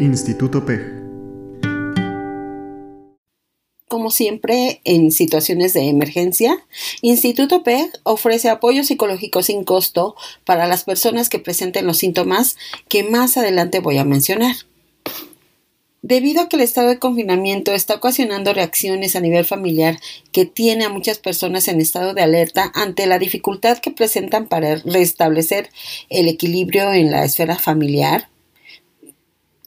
[0.00, 0.80] Instituto PEG.
[3.86, 6.56] Como siempre, en situaciones de emergencia,
[7.02, 10.16] Instituto PEG ofrece apoyo psicológico sin costo
[10.46, 12.56] para las personas que presenten los síntomas
[12.88, 14.56] que más adelante voy a mencionar.
[16.00, 20.00] Debido a que el estado de confinamiento está ocasionando reacciones a nivel familiar
[20.32, 24.76] que tiene a muchas personas en estado de alerta ante la dificultad que presentan para
[24.76, 25.68] restablecer
[26.08, 28.30] el equilibrio en la esfera familiar,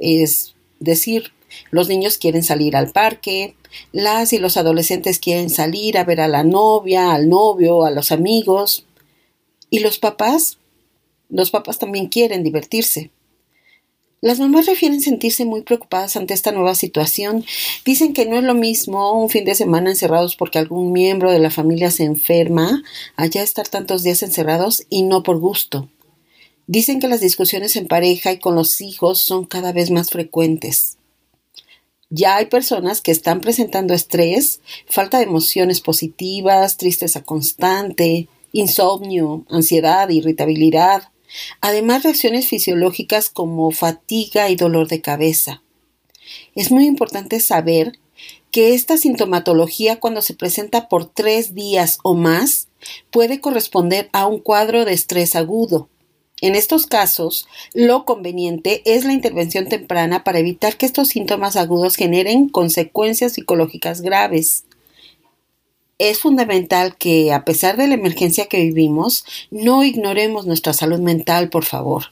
[0.00, 1.32] es decir,
[1.70, 3.54] los niños quieren salir al parque,
[3.92, 8.10] las y los adolescentes quieren salir a ver a la novia, al novio, a los
[8.10, 8.86] amigos,
[9.68, 10.58] y los papás,
[11.28, 13.10] los papás también quieren divertirse.
[14.22, 17.44] Las mamás refieren sentirse muy preocupadas ante esta nueva situación.
[17.86, 21.38] Dicen que no es lo mismo un fin de semana encerrados porque algún miembro de
[21.38, 22.82] la familia se enferma,
[23.16, 25.88] allá estar tantos días encerrados y no por gusto.
[26.70, 30.98] Dicen que las discusiones en pareja y con los hijos son cada vez más frecuentes.
[32.10, 40.08] Ya hay personas que están presentando estrés, falta de emociones positivas, tristeza constante, insomnio, ansiedad,
[40.10, 41.10] irritabilidad,
[41.60, 45.62] Además, reacciones fisiológicas como fatiga y dolor de cabeza.
[46.54, 47.98] Es muy importante saber
[48.50, 52.68] que esta sintomatología cuando se presenta por tres días o más
[53.10, 55.88] puede corresponder a un cuadro de estrés agudo.
[56.40, 61.96] En estos casos, lo conveniente es la intervención temprana para evitar que estos síntomas agudos
[61.96, 64.64] generen consecuencias psicológicas graves
[66.00, 71.50] es fundamental que, a pesar de la emergencia que vivimos, no ignoremos nuestra salud mental,
[71.50, 72.04] por favor.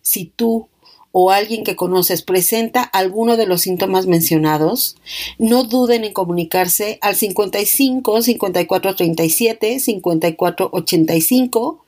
[0.00, 0.68] Si tú
[1.10, 4.96] o alguien que conoces presenta alguno de los síntomas mencionados,
[5.38, 11.85] no duden en comunicarse al 55 54 37 54 85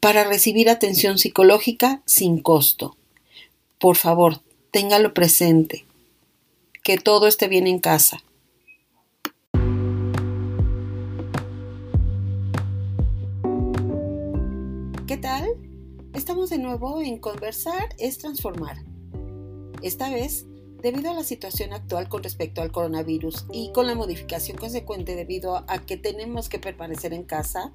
[0.00, 2.96] para recibir atención psicológica sin costo.
[3.78, 5.84] Por favor, téngalo presente.
[6.82, 8.22] Que todo esté bien en casa.
[15.06, 15.46] ¿Qué tal?
[16.14, 18.78] Estamos de nuevo en Conversar es Transformar.
[19.82, 20.46] Esta vez,
[20.82, 25.64] debido a la situación actual con respecto al coronavirus y con la modificación consecuente debido
[25.68, 27.72] a que tenemos que permanecer en casa,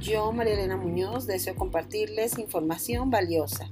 [0.00, 3.70] yo, María Elena Muñoz, deseo compartirles información valiosa.